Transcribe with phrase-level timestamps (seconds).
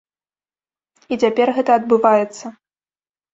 [1.15, 2.45] І цяпер гэта адбываецца.